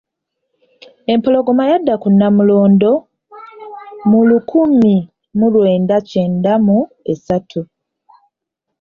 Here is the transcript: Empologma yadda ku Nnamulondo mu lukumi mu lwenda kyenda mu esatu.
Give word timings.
Empologma 1.13 1.63
yadda 1.71 1.93
ku 2.01 2.07
Nnamulondo 2.13 2.91
mu 4.09 4.19
lukumi 4.29 4.95
mu 5.37 5.47
lwenda 5.53 5.95
kyenda 6.09 6.51
mu 6.65 6.77
esatu. 7.11 7.61